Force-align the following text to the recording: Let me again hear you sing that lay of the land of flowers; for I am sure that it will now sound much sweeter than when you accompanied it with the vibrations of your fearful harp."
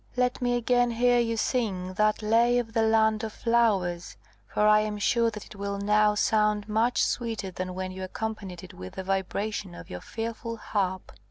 Let 0.17 0.41
me 0.41 0.57
again 0.57 0.89
hear 0.89 1.19
you 1.19 1.37
sing 1.37 1.93
that 1.93 2.23
lay 2.23 2.57
of 2.57 2.73
the 2.73 2.81
land 2.81 3.23
of 3.23 3.31
flowers; 3.33 4.17
for 4.51 4.67
I 4.67 4.79
am 4.79 4.97
sure 4.97 5.29
that 5.29 5.45
it 5.45 5.55
will 5.55 5.77
now 5.77 6.15
sound 6.15 6.67
much 6.67 7.03
sweeter 7.03 7.51
than 7.51 7.75
when 7.75 7.91
you 7.91 8.01
accompanied 8.03 8.63
it 8.63 8.73
with 8.73 8.93
the 8.95 9.03
vibrations 9.03 9.75
of 9.75 9.91
your 9.91 10.01
fearful 10.01 10.57
harp." 10.57 11.11